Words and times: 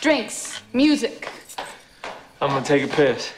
Drinks, 0.00 0.62
music. 0.72 1.28
I'm 2.40 2.48
gonna 2.48 2.64
take 2.64 2.84
a 2.84 2.88
piss. 2.88 3.34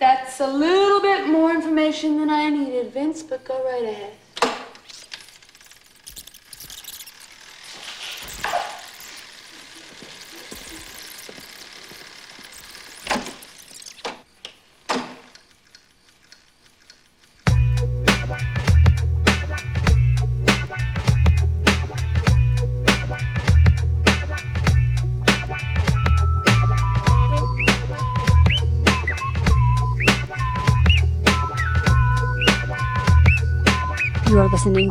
That's 0.00 0.40
a 0.40 0.46
little 0.48 1.00
bit 1.00 1.28
more 1.28 1.52
information 1.52 2.18
than 2.18 2.28
I 2.28 2.50
needed, 2.50 2.92
Vince, 2.92 3.22
but 3.22 3.44
go 3.44 3.64
right 3.64 3.84
ahead. 3.84 4.14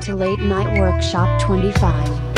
To 0.10 0.16
Late 0.16 0.40
Night 0.40 0.80
Workshop 0.80 1.40
25. 1.40 2.29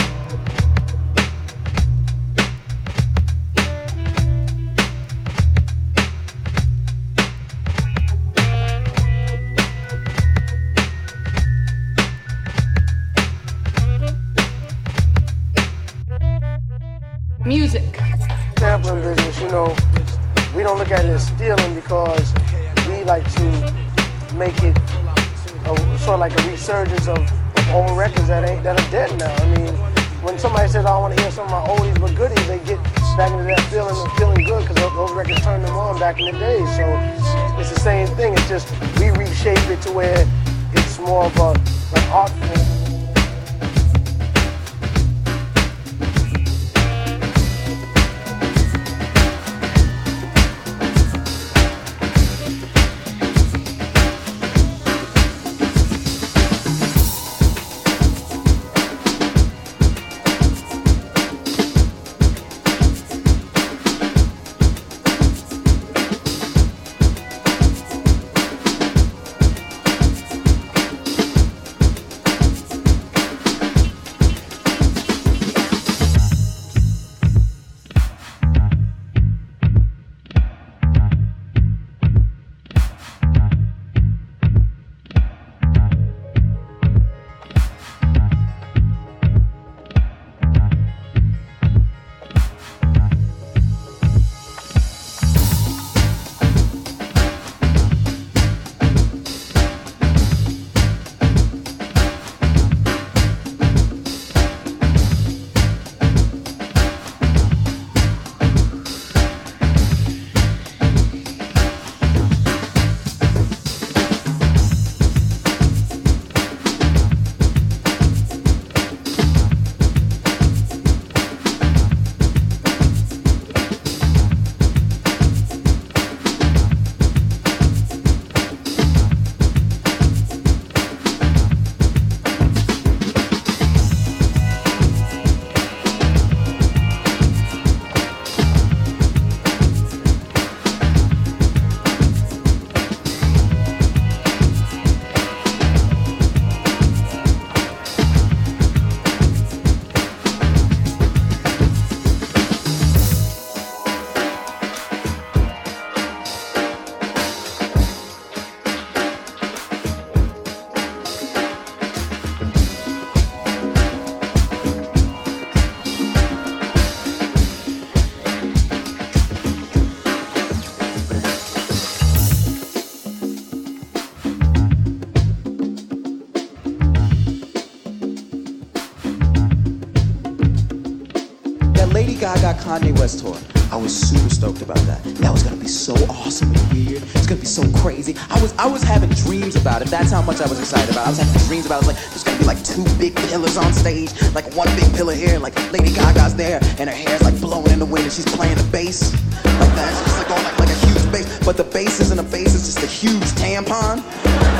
Gaga 182.41 182.59
Kanye 182.63 182.97
West 182.97 183.19
tour. 183.19 183.38
I 183.71 183.77
was 183.77 183.94
super 183.94 184.29
stoked 184.33 184.63
about 184.63 184.81
that. 184.89 185.03
That 185.21 185.31
was 185.31 185.44
gonna 185.44 185.62
be 185.62 185.68
so 185.68 185.94
awesome 186.09 186.50
and 186.50 186.74
weird. 186.74 187.03
It's 187.13 187.27
gonna 187.27 187.39
be 187.39 187.45
so 187.45 187.62
crazy. 187.79 188.15
I 188.31 188.41
was 188.41 188.51
I 188.57 188.65
was 188.65 188.81
having 188.81 189.12
dreams 189.12 189.56
about 189.56 189.83
it. 189.83 189.89
That's 189.89 190.09
how 190.12 190.24
much 190.24 190.41
I 190.41 190.50
was 190.50 190.59
excited 190.59 190.89
about. 190.89 191.06
I 191.06 191.09
was 191.12 191.19
having 191.19 191.39
dreams 191.47 191.68
about 191.68 191.83
it. 191.83 191.85
I 191.85 191.88
was 191.88 191.95
like, 191.95 192.01
there's 192.09 192.24
gonna 192.24 192.39
be 192.39 192.45
like 192.45 192.63
two 192.63 192.83
big 192.97 193.15
pillars 193.29 193.57
on 193.57 193.71
stage, 193.74 194.09
like 194.33 194.51
one 194.56 194.68
big 194.75 194.91
pillar 194.95 195.13
here, 195.13 195.35
and 195.35 195.44
like 195.44 195.56
Lady 195.71 195.94
Gaga's 195.94 196.35
there, 196.35 196.59
and 196.79 196.89
her 196.89 196.95
hair's 196.95 197.21
like 197.21 197.39
blowing 197.39 197.69
in 197.71 197.77
the 197.77 197.85
wind, 197.85 198.06
and 198.06 198.12
she's 198.12 198.25
playing 198.25 198.57
the 198.57 198.68
bass 198.73 199.13
like 199.62 199.73
that. 199.77 199.94
She's 199.94 200.06
just 200.09 200.18
like 200.18 200.27
going 200.27 200.44
like, 200.44 200.59
like 200.65 200.73
a 200.73 200.79
huge 200.89 201.12
bass, 201.13 201.45
but 201.45 201.57
the 201.57 201.63
bass 201.63 202.00
isn't 202.01 202.19
a 202.19 202.25
bass. 202.25 202.56
It's 202.57 202.65
just 202.65 202.81
a 202.81 202.89
huge 202.89 203.29
tampon. 203.38 204.01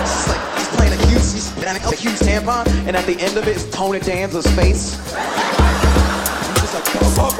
It's 0.06 0.30
like 0.30 0.44
she's 0.56 0.70
playing 0.78 0.94
a 0.94 1.02
huge, 1.10 1.26
she's 1.34 1.50
a 1.58 1.96
huge 1.98 2.22
tampon, 2.22 2.70
and 2.86 2.96
at 2.96 3.06
the 3.10 3.18
end 3.20 3.38
of 3.38 3.48
it, 3.48 3.58
it 3.58 3.58
is 3.58 3.70
Tony 3.72 4.00
Danza's 4.00 4.48
face. 4.54 5.51
Just 6.72 6.88
like, 6.88 7.36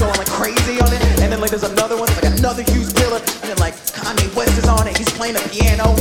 going 0.00 0.16
like 0.16 0.32
crazy 0.32 0.80
on 0.80 0.88
it. 0.88 1.02
And 1.20 1.30
then 1.30 1.40
like 1.40 1.50
there's 1.50 1.62
another 1.62 1.96
one, 1.96 2.08
it's 2.08 2.22
like 2.22 2.38
another 2.38 2.62
huge 2.62 2.94
pillar. 2.94 3.18
And 3.18 3.52
then 3.52 3.58
like 3.58 3.76
Kanye 3.92 4.34
West 4.34 4.56
is 4.56 4.66
on 4.66 4.88
it. 4.88 4.96
He's 4.96 5.12
playing 5.12 5.36
a 5.36 5.44
piano. 5.52 5.92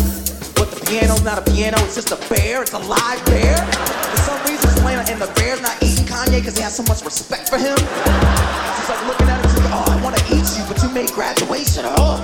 But 0.56 0.72
the 0.72 0.80
piano's 0.88 1.24
not 1.24 1.38
a 1.38 1.52
piano, 1.52 1.76
it's 1.84 1.96
just 1.96 2.12
a 2.12 2.20
bear. 2.32 2.62
It's 2.62 2.72
a 2.72 2.80
live 2.80 3.20
bear. 3.26 3.60
For 3.60 4.18
some 4.24 4.40
reason 4.48 4.70
he's 4.70 4.80
playing 4.80 5.04
and 5.10 5.20
the 5.20 5.28
bear's 5.36 5.62
not 5.62 5.76
eating 5.84 6.06
Kanye 6.06 6.40
because 6.40 6.56
he 6.56 6.64
has 6.64 6.76
so 6.76 6.84
much 6.84 7.04
respect 7.04 7.50
for 7.50 7.58
him. 7.58 7.76
Just 7.76 8.90
like 8.90 9.04
looking 9.08 9.28
at 9.28 9.44
him, 9.44 9.52
he's 9.52 9.60
like, 9.60 9.74
oh, 9.76 9.92
I 9.92 10.02
want 10.02 10.16
to 10.16 10.24
eat 10.32 10.48
you, 10.56 10.64
but 10.64 10.82
you 10.82 10.90
made 10.96 11.12
graduation. 11.12 11.84
Oh 11.88 12.24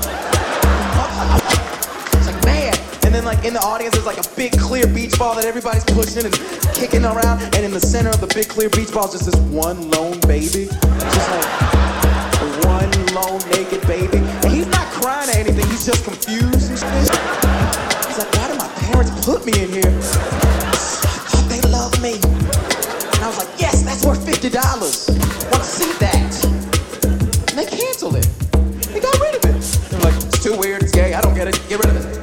then 3.17 3.25
like 3.25 3.43
in 3.43 3.53
the 3.53 3.59
audience 3.61 3.95
there's 3.95 4.05
like 4.05 4.21
a 4.21 4.29
big 4.35 4.53
clear 4.59 4.85
beach 4.85 5.17
ball 5.17 5.33
that 5.33 5.45
everybody's 5.45 5.83
pushing 5.85 6.21
and 6.21 6.33
kicking 6.77 7.01
around, 7.03 7.41
and 7.57 7.65
in 7.65 7.73
the 7.73 7.81
center 7.81 8.13
of 8.13 8.21
the 8.21 8.29
big 8.29 8.47
clear 8.47 8.69
beach 8.69 8.93
ball 8.93 9.09
is 9.09 9.17
just 9.17 9.25
this 9.25 9.39
one 9.49 9.89
lone 9.89 10.19
baby, 10.29 10.69
just 10.69 11.29
like 11.33 11.49
one 12.69 12.93
lone 13.17 13.41
naked 13.49 13.81
baby, 13.89 14.21
and 14.21 14.51
he's 14.53 14.69
not 14.69 14.85
crying 15.01 15.25
or 15.33 15.37
anything, 15.41 15.65
he's 15.73 15.81
just 15.81 16.05
confused. 16.05 16.69
He's 16.69 16.85
like, 18.21 18.29
why 18.37 18.53
did 18.53 18.61
my 18.61 18.69
parents 18.85 19.09
put 19.25 19.41
me 19.49 19.53
in 19.65 19.69
here? 19.73 19.89
I 19.89 21.25
thought 21.33 21.49
they 21.49 21.61
loved 21.73 21.97
me, 21.97 22.21
and 22.21 23.21
I 23.25 23.33
was 23.33 23.41
like, 23.41 23.49
yes, 23.57 23.81
that's 23.81 24.05
worth 24.05 24.21
fifty 24.21 24.53
dollars. 24.53 25.09
Want 25.49 25.65
to 25.65 25.69
see 25.73 25.89
that? 26.05 26.29
And 27.49 27.57
they 27.57 27.65
canceled 27.65 28.21
it. 28.21 28.29
They 28.93 29.01
got 29.01 29.17
rid 29.17 29.41
of 29.41 29.41
it. 29.41 29.57
They're 29.89 30.05
like, 30.05 30.13
it's 30.21 30.37
too 30.43 30.53
weird. 30.53 30.83
It's 30.83 30.93
gay. 30.93 31.17
I 31.17 31.21
don't 31.21 31.33
get 31.33 31.47
it. 31.47 31.57
Get 31.67 31.81
rid 31.81 31.97
of 31.97 32.05
it. 32.05 32.16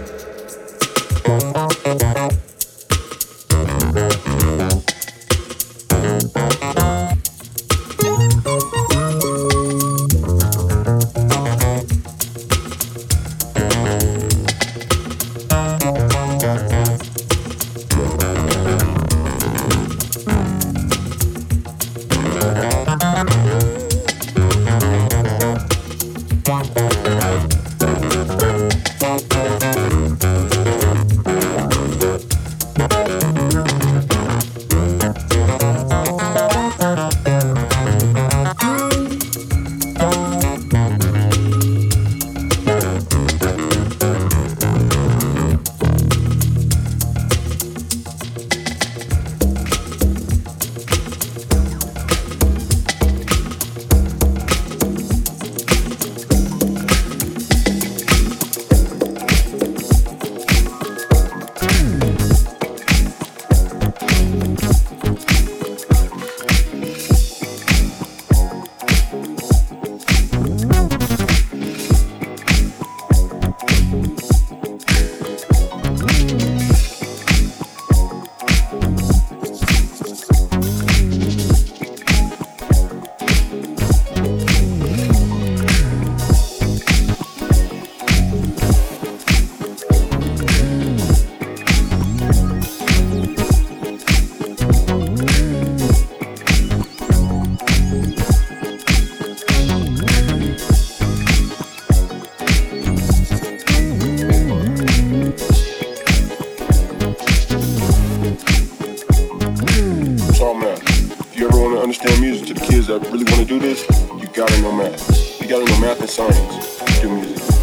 that 112.99 113.11
really 113.11 113.25
want 113.25 113.38
to 113.38 113.44
do 113.44 113.58
this, 113.58 113.85
you 114.20 114.29
gotta 114.29 114.61
know 114.62 114.73
math. 114.73 115.41
You 115.41 115.49
gotta 115.49 115.64
know 115.64 115.81
math 115.81 116.00
and 116.00 116.08
science 116.08 116.79
to 116.79 117.02
do 117.02 117.14
music. 117.14 117.54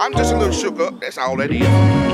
I'm 0.00 0.12
just 0.12 0.32
a 0.32 0.36
little 0.38 0.52
shook 0.52 0.78
up. 0.78 1.00
That's 1.00 1.18
all 1.18 1.36
that 1.38 1.50
is. 1.50 2.07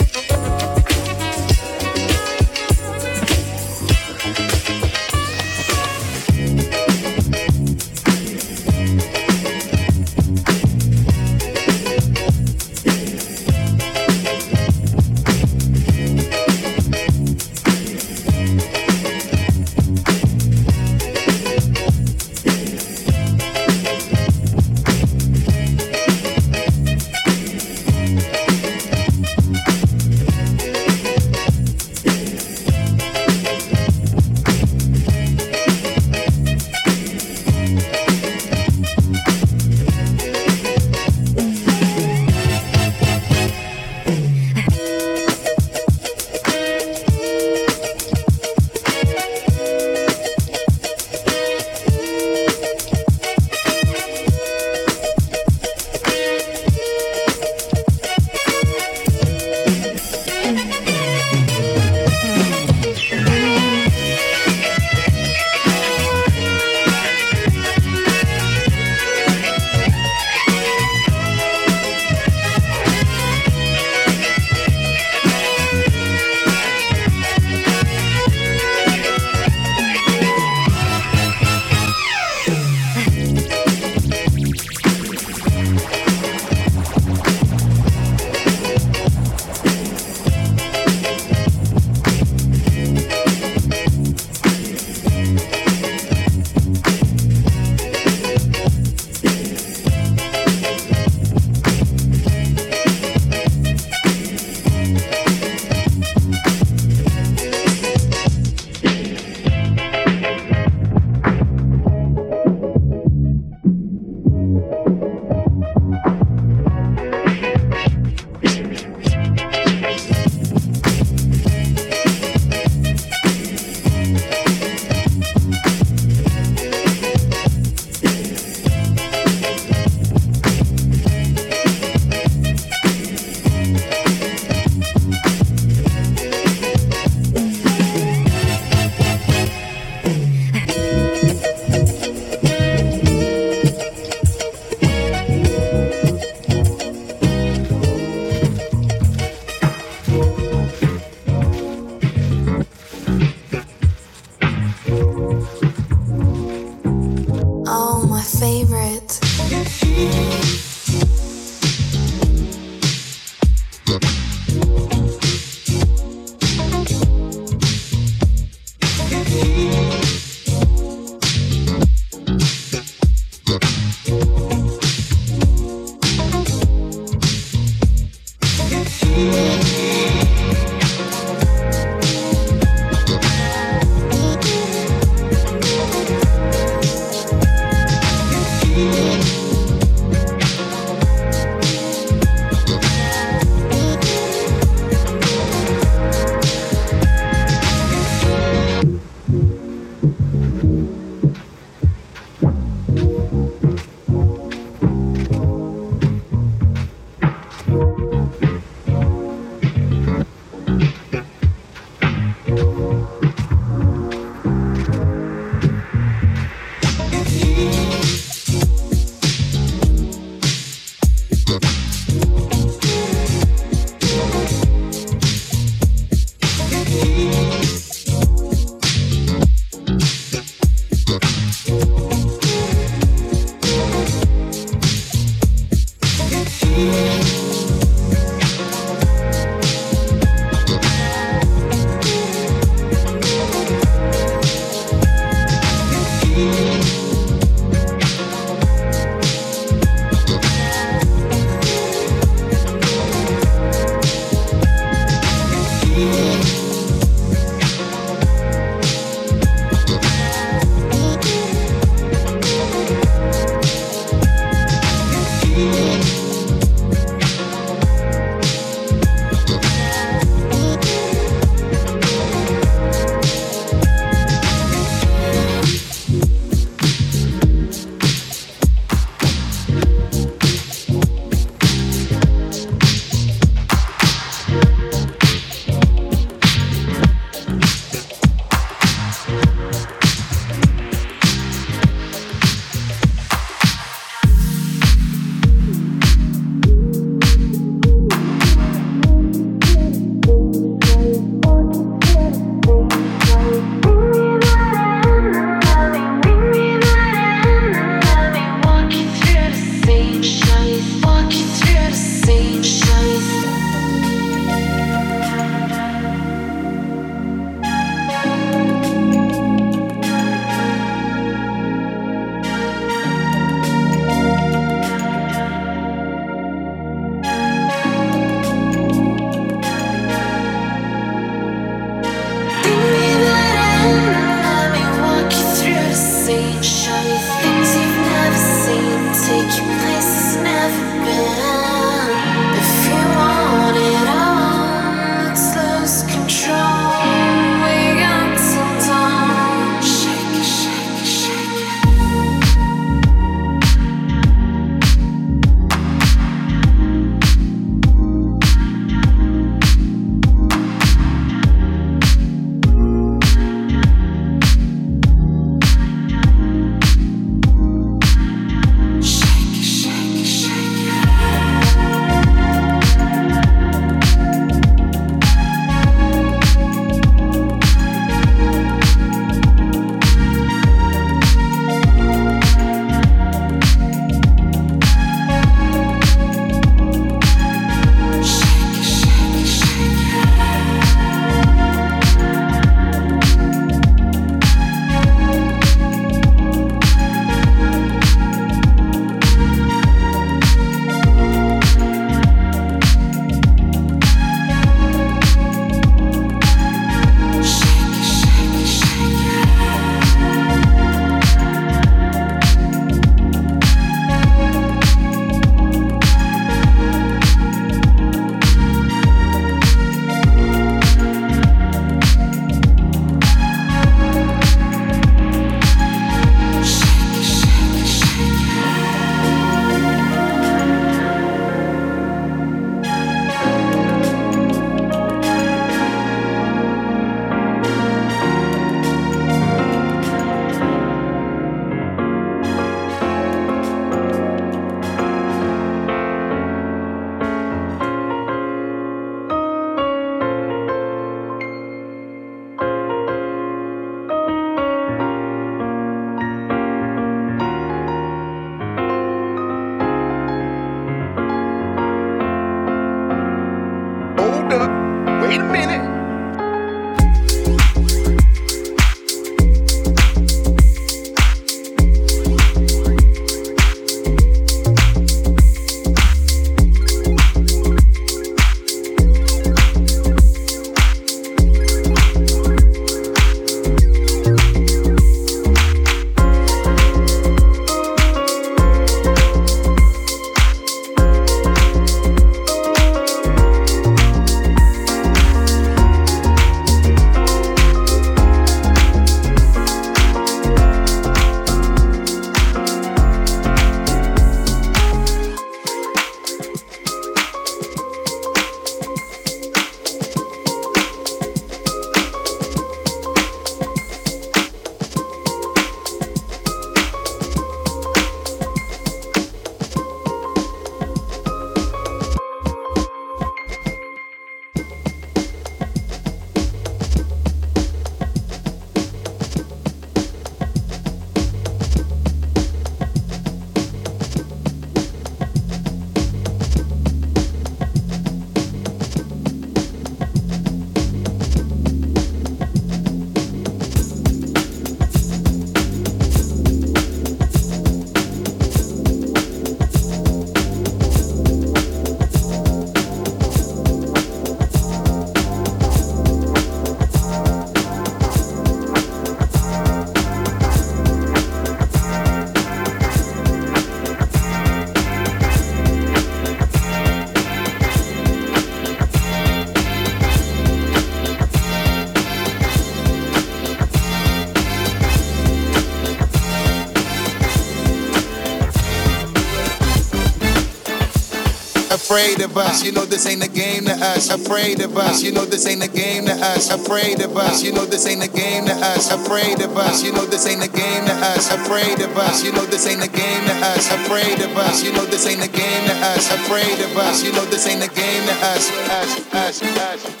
Afraid 582.01 582.21
of 582.21 582.37
us. 582.37 582.63
You 582.63 582.71
know 582.71 582.85
this 582.85 583.05
ain't 583.05 583.23
a 583.23 583.29
game 583.29 583.65
to 583.65 583.73
us. 583.73 584.09
Afraid 584.09 584.61
of 584.61 584.75
us. 584.75 585.03
You 585.03 585.11
know 585.11 585.25
this 585.25 585.45
ain't 585.45 585.63
a 585.63 585.67
game 585.67 586.05
to 586.05 586.13
us. 586.13 586.49
Afraid 586.49 586.99
of 587.01 587.15
us. 587.15 587.43
You 587.43 587.53
know 587.53 587.65
this 587.65 587.85
ain't 587.85 588.03
a 588.03 588.07
game 588.07 588.45
to 588.45 588.53
us. 588.53 588.91
Afraid 588.91 589.39
of 589.41 589.55
us. 589.55 589.83
You 589.83 589.93
know 589.93 590.05
this 590.05 590.25
ain't 590.25 590.43
a 590.43 590.47
game 590.47 590.85
to 590.85 590.93
us. 590.93 591.31
Afraid 591.31 591.79
of 591.79 591.95
us. 591.97 592.23
You 592.23 592.31
know 592.33 592.45
this 592.45 592.65
ain't 592.65 592.83
a 592.83 592.89
game 592.89 593.23
to 593.25 593.33
us. 593.45 593.71
Afraid 593.71 594.19
of 594.19 594.35
us. 594.37 594.63
You 594.63 594.73
know 594.73 594.85
this 594.85 595.05
ain't 595.05 595.23
a 595.23 595.29
game 595.29 595.63
to 595.67 595.73
us. 595.93 596.11
Afraid 596.11 596.59
of 596.65 596.77
us. 596.77 597.03
You 597.03 597.11
know 597.11 597.25
this 597.25 597.47
ain't 597.47 597.63
a 597.63 597.69
game 597.69 598.03
to 598.07 598.13
us. 598.33 598.49
Us, 598.71 599.03
us, 599.13 599.41
us, 599.43 600.00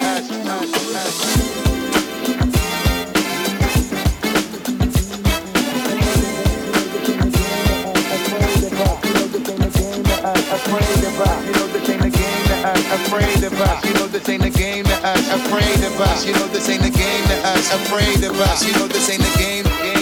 us. 15.11 15.27
Afraid 15.29 15.83
of 15.85 15.99
us. 16.01 16.25
You 16.25 16.33
know 16.33 16.47
this 16.47 16.69
ain't 16.69 16.85
a 16.85 16.89
game 16.89 17.23
to 17.25 17.37
us. 17.47 17.73
Afraid 17.73 18.23
of 18.23 18.39
us. 18.39 18.65
You 18.65 18.73
know 18.79 18.87
this 18.87 19.09
ain't 19.09 19.21
a 19.21 19.37
game. 19.37 19.65
Game. 19.65 20.00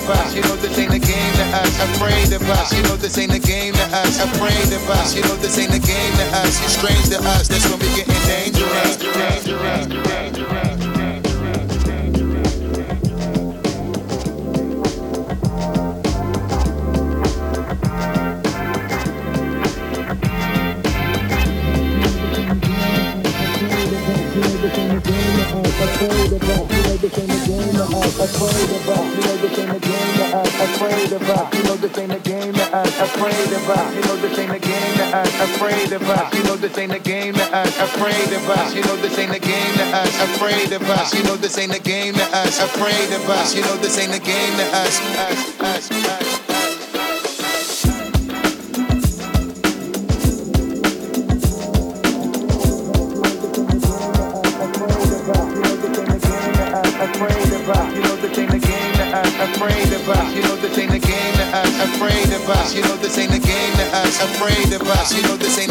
You 0.00 0.40
know 0.42 0.56
this 0.56 0.78
ain't 0.78 0.94
a 0.94 0.98
game 0.98 1.32
to 1.36 1.44
us. 1.60 1.76
Afraid 1.92 2.32
of 2.32 2.42
us. 2.48 2.72
You 2.72 2.82
know 2.84 2.96
this 2.96 3.18
ain't 3.18 3.34
a 3.34 3.38
game 3.38 3.74
to 3.74 3.84
us. 3.92 4.16
Afraid 4.16 4.72
of 4.72 4.88
us. 4.88 5.14
You 5.14 5.22
know 5.22 5.36
this 5.36 5.58
ain't 5.58 5.74
a 5.74 5.78
game 5.78 6.12
to 6.16 6.26
us. 6.40 6.56
You're 6.60 6.72
strange 6.72 7.06
to 7.10 7.18
us. 7.36 7.48
That's 7.48 7.68
when 7.68 7.78
we 7.78 7.89
Afraid 33.30 33.52
of 33.52 33.70
us. 33.70 33.94
You 33.94 34.02
know 34.02 34.16
this 34.16 34.38
ain't 34.38 34.52
a 34.52 34.58
game 34.58 34.94
to 34.94 35.16
us. 35.16 35.28
Afraid 35.40 35.92
of 35.92 36.02
us. 36.02 36.34
You 36.34 36.42
know 36.42 36.56
this 36.56 36.78
ain't 36.78 36.92
a 36.92 36.98
game 36.98 37.34
to 37.34 37.42
us. 37.54 37.78
Afraid 37.78 38.32
of 38.32 38.50
us. 38.50 38.74
You 38.74 38.82
know 38.82 38.96
this 38.96 39.18
ain't 39.18 39.36
a 39.36 39.38
game 39.38 39.74
to 39.74 39.84
us. 39.94 40.20
Afraid 40.20 40.72
of 40.72 40.82
us. 40.90 41.14
You 41.14 41.22
know 41.22 41.36
this 41.36 41.56
ain't 41.56 41.76
a 41.76 41.78
game 41.78 42.14
to 42.14 42.24
us. 42.34 42.58
Afraid 42.58 43.12
of 43.12 43.30
us. 43.30 43.54
You 43.54 43.62
know 43.62 43.76
this 43.76 43.98
ain't 43.98 44.14
a 44.14 44.18
game 44.18 44.56
to 44.56 44.64
us. 44.74 45.00
Us. 45.16 45.60
Us. 45.60 45.99
Afraid 64.22 64.72
of 64.74 64.82
us. 64.82 65.14
You 65.14 65.22
know 65.22 65.36
this 65.36 65.58
ain't 65.58 65.69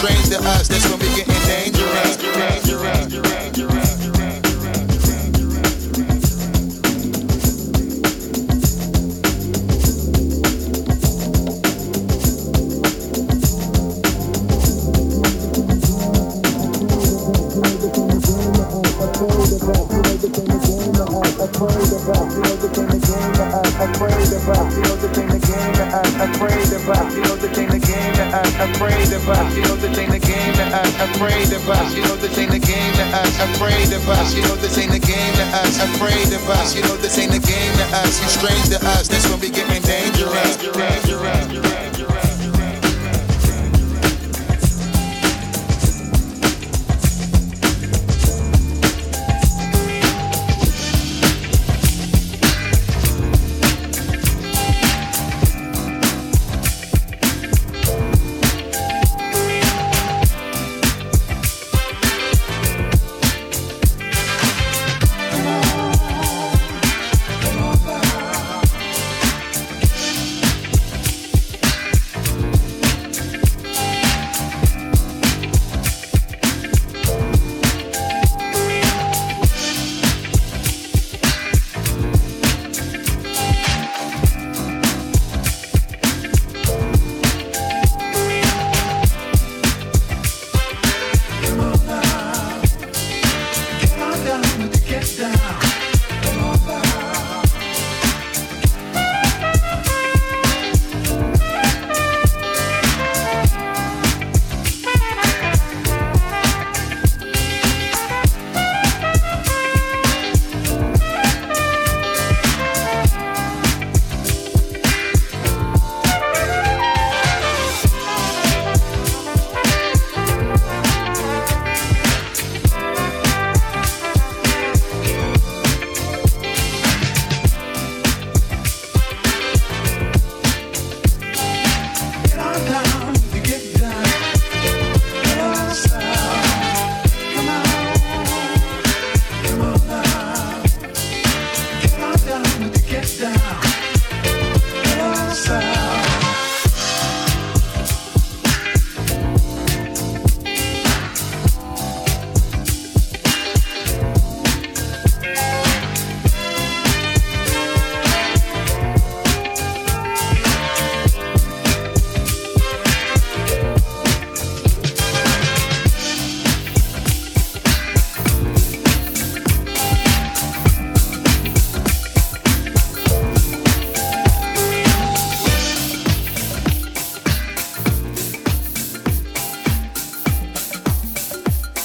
strange 0.00 0.30
to 0.30 0.38
us. 0.48 0.59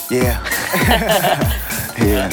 Yeah. 0.09 0.39
yeah. 1.97 2.29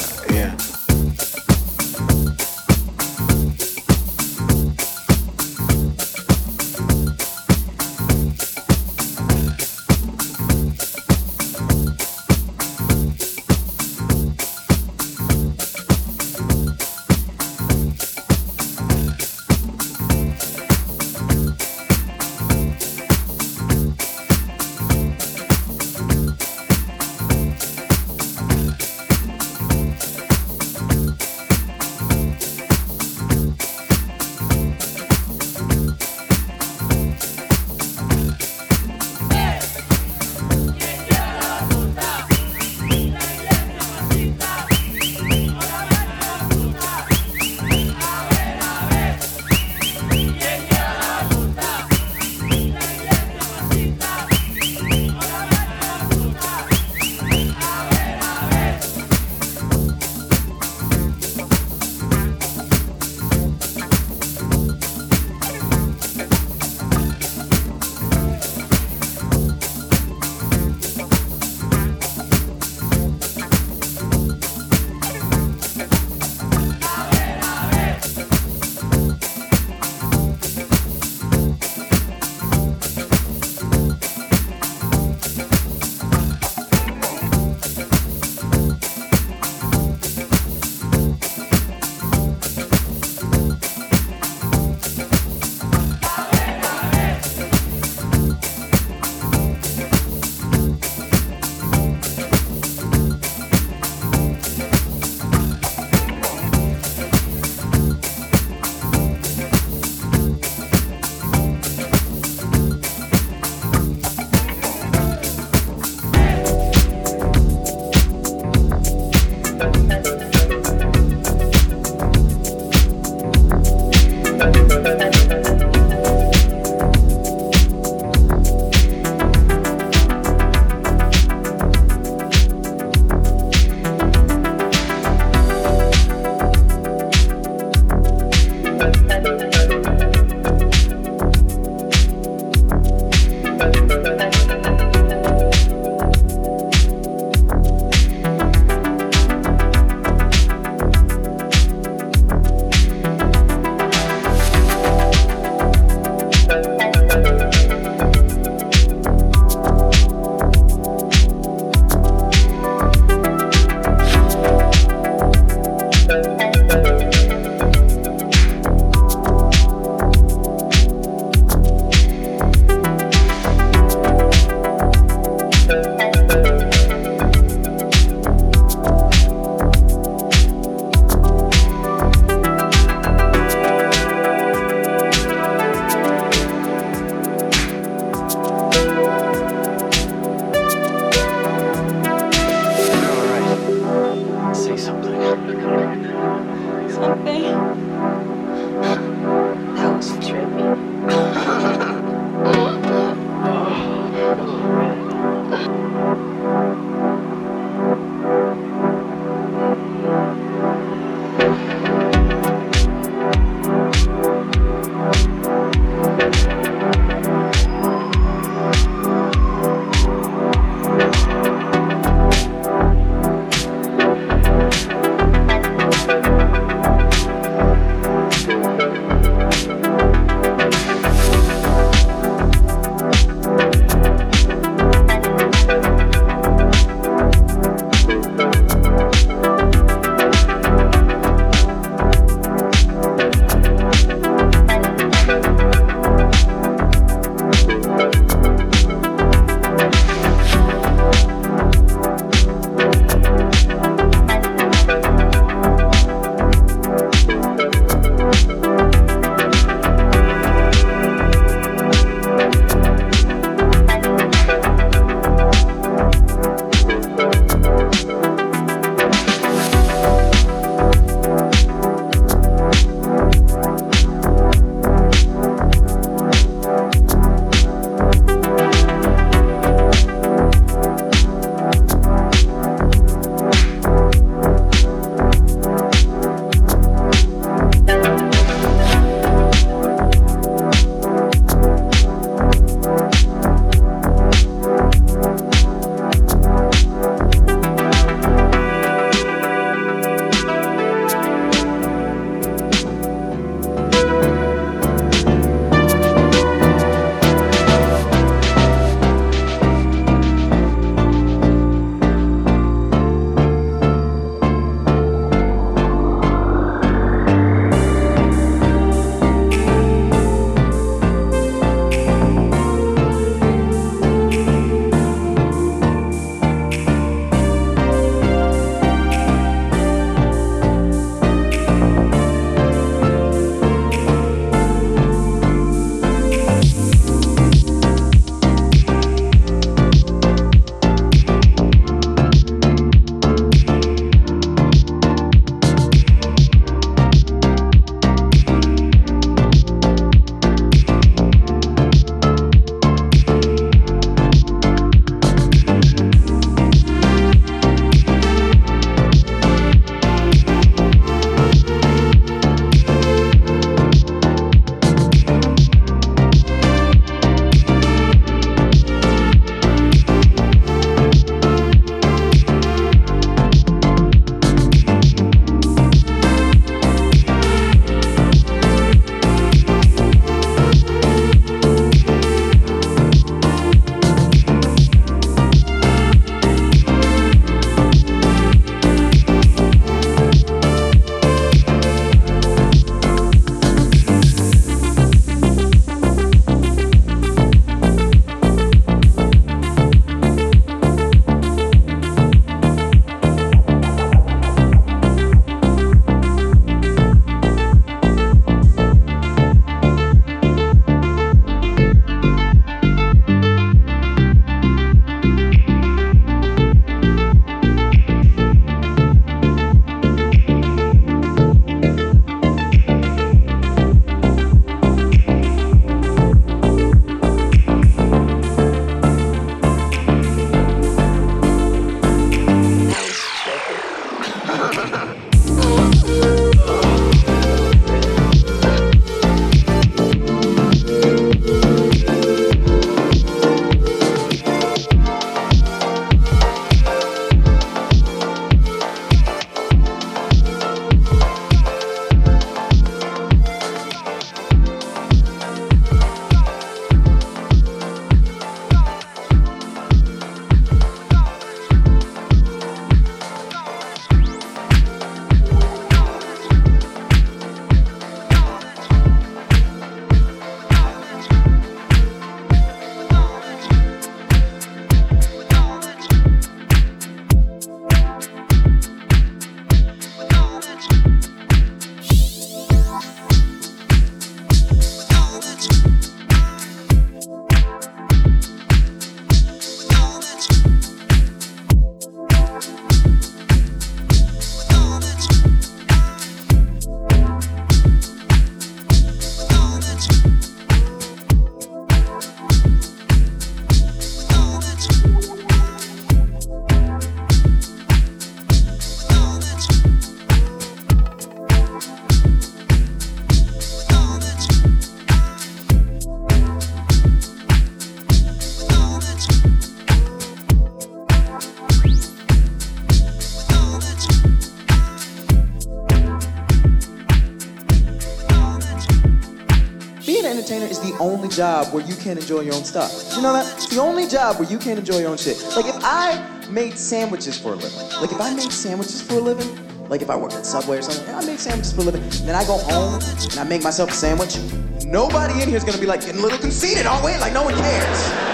The 530.93 531.03
only 531.03 531.29
job 531.29 531.73
where 531.73 531.85
you 531.85 531.95
can't 531.95 532.19
enjoy 532.19 532.41
your 532.41 532.53
own 532.55 532.63
stuff. 532.63 532.91
You 533.15 533.21
know 533.21 533.33
that? 533.33 533.51
It's 533.55 533.67
the 533.67 533.81
only 533.81 534.07
job 534.07 534.39
where 534.39 534.49
you 534.49 534.57
can't 534.57 534.79
enjoy 534.79 534.99
your 534.99 535.09
own 535.09 535.17
shit. 535.17 535.41
Like 535.55 535.65
if 535.65 535.75
I 535.83 536.47
made 536.49 536.77
sandwiches 536.77 537.37
for 537.37 537.53
a 537.53 537.55
living, 537.55 538.01
like 538.01 538.11
if 538.11 538.21
I 538.21 538.33
made 538.33 538.51
sandwiches 538.51 539.01
for 539.01 539.15
a 539.15 539.19
living, 539.19 539.47
like 539.89 540.01
if 540.01 540.09
I 540.09 540.15
worked 540.15 540.35
at 540.35 540.45
Subway 540.45 540.77
or 540.77 540.81
something, 540.81 541.05
and 541.07 541.15
I 541.15 541.25
make 541.25 541.39
sandwiches 541.39 541.73
for 541.73 541.81
a 541.81 541.85
living, 541.85 542.03
then 542.25 542.35
I 542.35 542.45
go 542.45 542.57
home 542.57 542.95
and 542.95 543.39
I 543.39 543.43
make 543.43 543.63
myself 543.63 543.89
a 543.89 543.93
sandwich, 543.93 544.37
nobody 544.85 545.41
in 545.41 545.49
here 545.49 545.57
is 545.57 545.63
gonna 545.63 545.77
be 545.79 545.87
like 545.87 546.01
getting 546.01 546.19
a 546.19 546.23
little 546.23 546.39
conceited, 546.39 546.85
aren't 546.85 547.03
we? 547.03 547.17
Like 547.17 547.33
no 547.33 547.43
one 547.43 547.55
cares. 547.55 548.32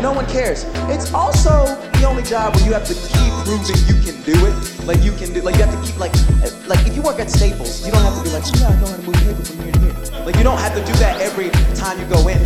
No 0.00 0.12
one 0.12 0.26
cares. 0.26 0.64
It's 0.88 1.12
also 1.12 1.66
the 1.98 2.06
only 2.06 2.22
job 2.22 2.54
where 2.54 2.64
you 2.64 2.72
have 2.72 2.86
to 2.86 2.94
keep 2.94 3.32
proving 3.44 3.74
you 3.88 4.00
can 4.00 4.22
do 4.22 4.46
it. 4.46 4.86
Like 4.86 5.02
you 5.02 5.10
can 5.10 5.32
do, 5.32 5.42
like 5.42 5.56
you 5.56 5.64
have 5.64 5.74
to 5.74 5.86
keep 5.86 5.98
like, 5.98 6.14
like 6.68 6.86
if 6.86 6.94
you 6.94 7.02
work 7.02 7.18
at 7.18 7.28
Staples, 7.28 7.84
you 7.84 7.90
don't 7.90 8.02
have 8.02 8.16
to 8.16 8.22
be 8.22 8.30
like, 8.30 8.44
yeah, 8.60 8.68
I 8.68 8.80
know 8.80 8.86
how 8.86 8.96
to 8.96 9.02
move 9.02 9.14
paper 9.16 9.44
from 9.44 9.58
here 9.64 9.72
to 9.72 9.78
here. 9.80 10.24
Like 10.24 10.36
you 10.36 10.44
don't 10.44 10.58
have 10.58 10.74
to 10.74 10.84
do 10.84 10.92
that 11.00 11.20
every 11.20 11.50
time 11.74 11.98
you 11.98 12.06
go 12.06 12.28
in. 12.28 12.38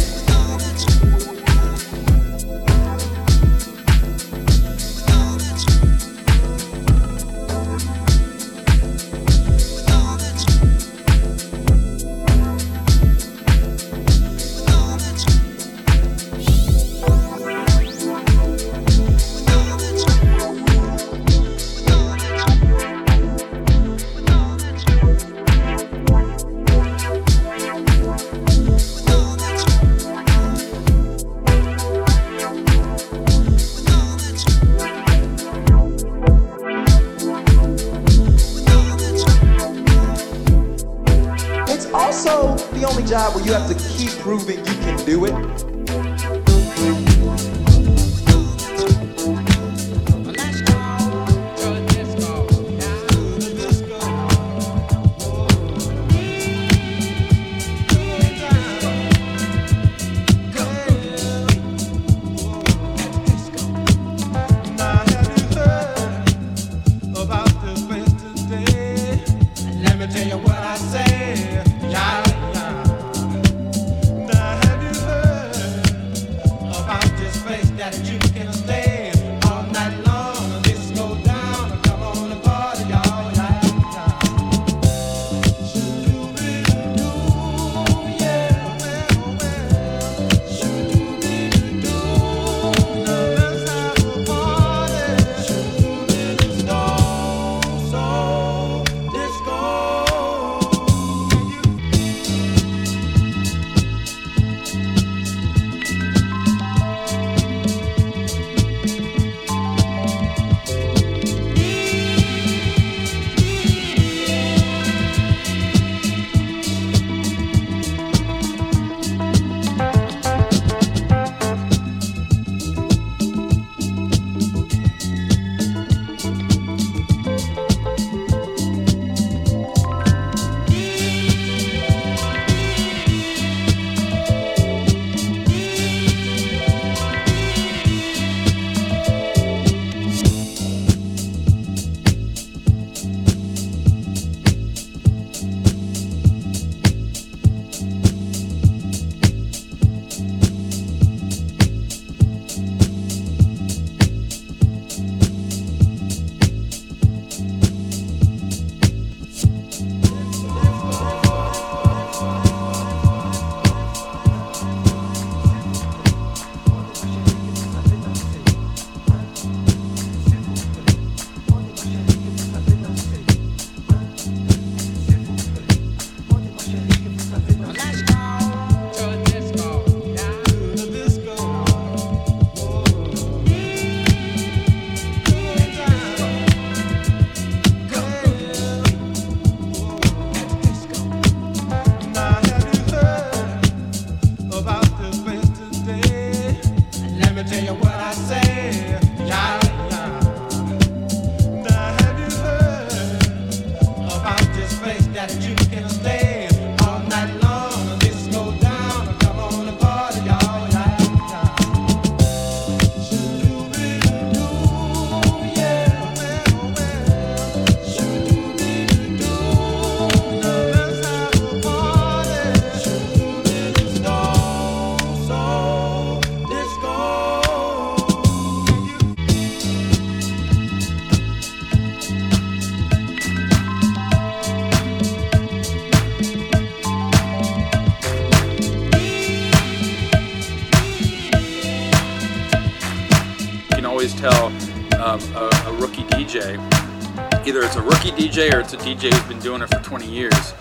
Rookie 248.04 248.28
DJ 248.28 248.52
or 248.52 248.60
it's 248.60 248.72
a 248.72 248.76
DJ 248.78 249.12
who's 249.12 249.28
been 249.28 249.38
doing 249.38 249.62
it 249.62 249.68
for 249.68 249.80
20 249.82 250.06
years, 250.06 250.54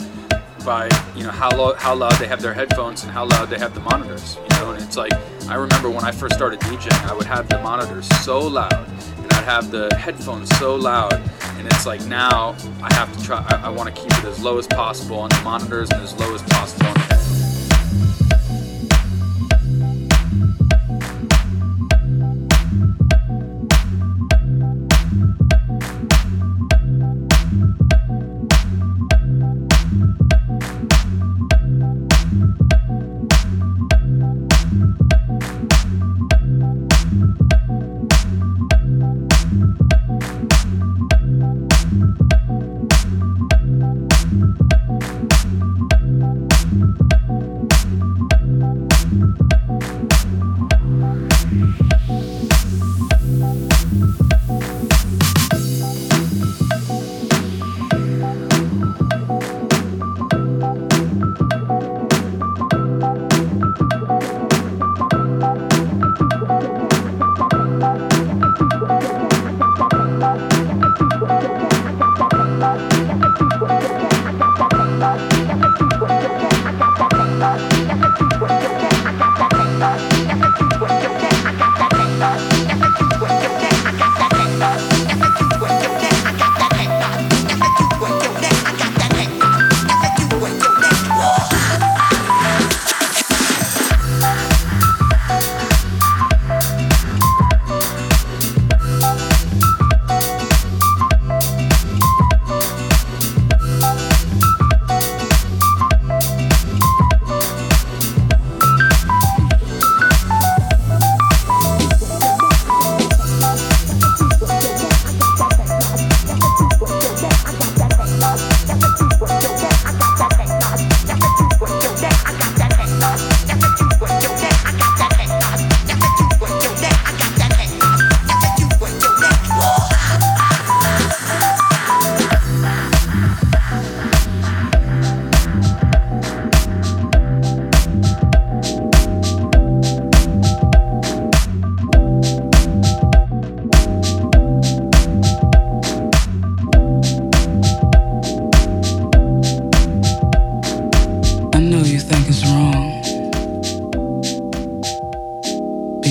by 0.65 0.89
you 1.15 1.23
know 1.23 1.31
how 1.31 1.49
lo- 1.55 1.73
how 1.75 1.95
loud 1.95 2.13
they 2.13 2.27
have 2.27 2.41
their 2.41 2.53
headphones 2.53 3.03
and 3.03 3.11
how 3.11 3.25
loud 3.25 3.49
they 3.49 3.57
have 3.57 3.73
the 3.73 3.79
monitors. 3.79 4.35
You 4.35 4.59
know, 4.59 4.71
and 4.71 4.83
it's 4.83 4.97
like 4.97 5.13
I 5.47 5.55
remember 5.55 5.89
when 5.89 6.03
I 6.03 6.11
first 6.11 6.35
started 6.35 6.59
DJing, 6.59 7.09
I 7.09 7.13
would 7.13 7.25
have 7.25 7.49
the 7.49 7.59
monitors 7.61 8.07
so 8.23 8.39
loud, 8.39 8.73
and 8.73 9.31
I'd 9.33 9.43
have 9.45 9.71
the 9.71 9.93
headphones 9.95 10.55
so 10.57 10.75
loud, 10.75 11.13
and 11.13 11.65
it's 11.67 11.85
like 11.85 12.05
now 12.05 12.55
I 12.81 12.93
have 12.93 13.15
to 13.17 13.23
try. 13.23 13.43
I, 13.47 13.67
I 13.67 13.69
want 13.69 13.93
to 13.93 14.01
keep 14.01 14.11
it 14.11 14.25
as 14.25 14.41
low 14.43 14.57
as 14.57 14.67
possible 14.67 15.17
on 15.17 15.29
the 15.29 15.41
monitors 15.43 15.89
and 15.89 16.01
as 16.01 16.13
low 16.19 16.33
as 16.35 16.43
possible 16.43 16.87
on 16.87 16.93
the 16.93 16.99
headphones. 16.99 17.40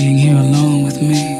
Being 0.01 0.17
here 0.17 0.35
alone 0.35 0.81
with 0.81 0.99
me. 0.99 1.30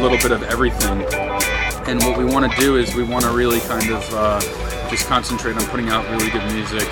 Little 0.00 0.18
bit 0.18 0.32
of 0.32 0.42
everything. 0.44 1.02
And 1.86 2.00
what 2.02 2.16
we 2.16 2.24
want 2.24 2.50
to 2.50 2.60
do 2.60 2.76
is 2.76 2.94
we 2.94 3.02
want 3.02 3.24
to 3.24 3.30
really 3.30 3.60
kind 3.60 3.90
of 3.90 4.14
uh, 4.14 4.40
just 4.88 5.06
concentrate 5.06 5.56
on 5.56 5.62
putting 5.66 5.88
out 5.88 6.08
really 6.10 6.30
good 6.30 6.44
music 6.52 6.88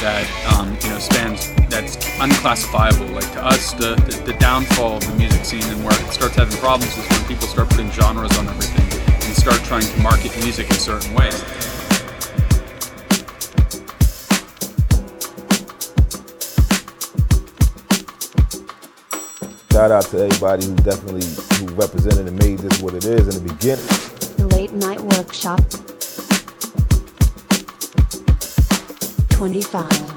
that 0.00 0.26
um, 0.54 0.76
you 0.82 0.88
know 0.90 0.98
spans 0.98 1.52
that's 1.68 1.96
unclassifiable. 2.20 3.06
Like 3.06 3.30
to 3.32 3.44
us, 3.44 3.72
the, 3.72 3.96
the, 3.96 4.32
the 4.32 4.38
downfall 4.38 4.98
of 4.98 5.06
the 5.06 5.14
music 5.16 5.44
scene 5.44 5.62
and 5.64 5.84
where 5.84 5.94
it 5.94 6.12
starts 6.12 6.36
having 6.36 6.56
problems 6.58 6.96
is 6.96 7.08
when 7.08 7.26
people 7.26 7.48
start 7.48 7.70
putting 7.70 7.90
genres 7.90 8.36
on 8.38 8.46
everything 8.46 8.86
and 9.10 9.36
start 9.36 9.56
trying 9.64 9.82
to 9.82 10.00
market 10.00 10.36
music 10.42 10.68
in 10.70 10.76
certain 10.76 11.12
ways. 11.14 11.73
Shout 19.84 19.92
out 19.92 20.04
to 20.12 20.24
everybody 20.24 20.64
who 20.64 20.74
definitely 20.76 21.26
who 21.58 21.66
represented 21.74 22.26
and 22.26 22.38
made 22.38 22.58
this 22.60 22.80
what 22.80 22.94
it 22.94 23.04
is 23.04 23.36
in 23.36 23.44
the 23.44 23.52
beginning. 23.52 23.84
The 24.38 24.46
Late 24.56 24.72
Night 24.72 24.98
Workshop 24.98 25.60
25. 29.28 30.13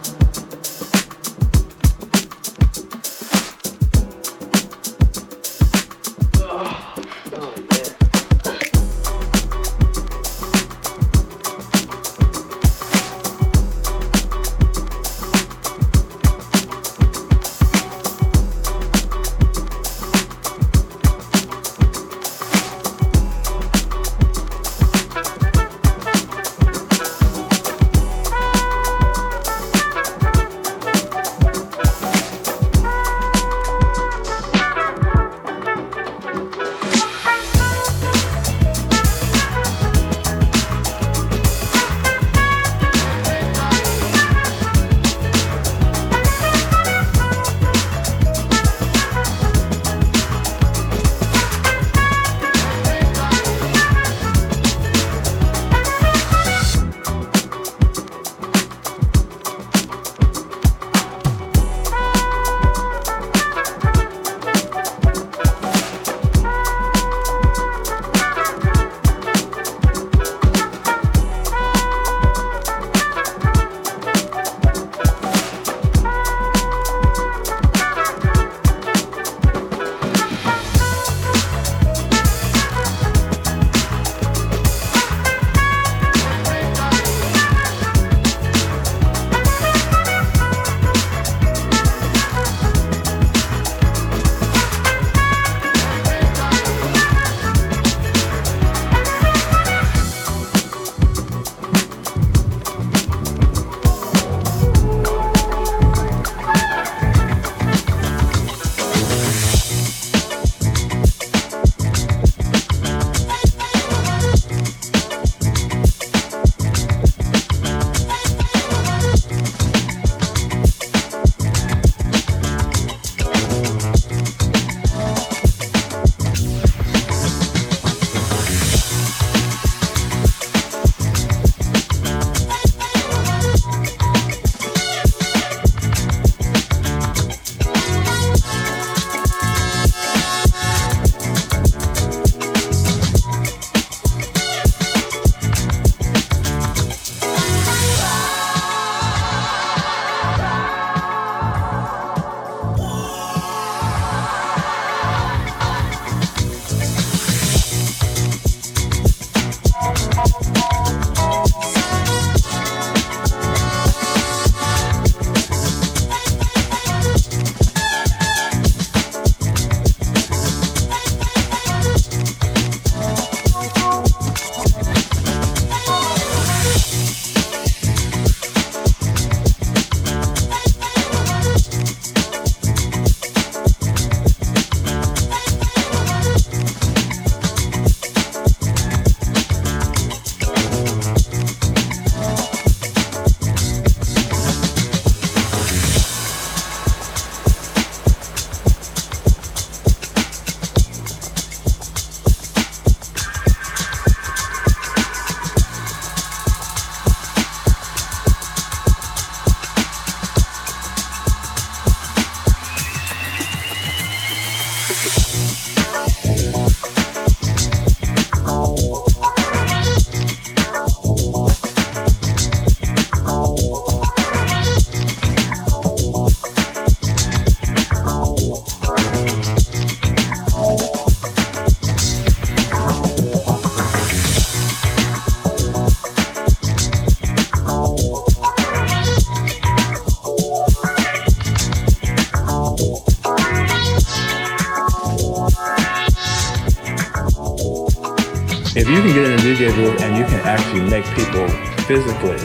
People 251.15 251.47
physically, 251.85 252.41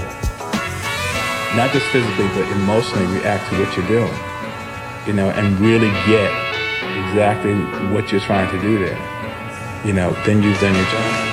not 1.57 1.73
just 1.73 1.87
physically, 1.87 2.29
but 2.29 2.47
emotionally 2.53 3.07
react 3.19 3.49
to 3.51 3.59
what 3.59 3.77
you're 3.77 3.89
doing, 3.89 4.15
you 5.07 5.13
know, 5.13 5.31
and 5.31 5.59
really 5.61 5.91
get 6.07 6.31
exactly 7.09 7.55
what 7.93 8.11
you're 8.13 8.21
trying 8.21 8.51
to 8.51 8.61
do 8.61 8.79
there, 8.79 8.99
you 9.85 9.93
know, 9.93 10.13
then 10.25 10.43
you've 10.43 10.61
done 10.61 10.75
your 10.75 10.85
job. 10.87 11.32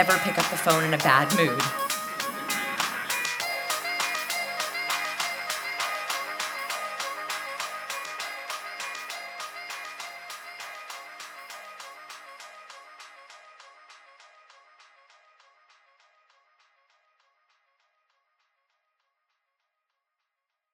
Never 0.00 0.16
pick 0.20 0.38
up 0.38 0.50
the 0.50 0.56
phone 0.56 0.82
in 0.82 0.94
a 0.94 0.98
bad 0.98 1.28
mood. 1.36 1.79